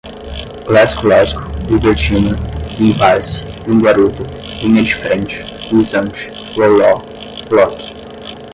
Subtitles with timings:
[0.67, 2.31] lesco lesco, libertina,
[2.79, 4.23] limpar-se, linguarudo,
[4.63, 7.03] linha de frente, lisante, loló,
[7.51, 7.93] loque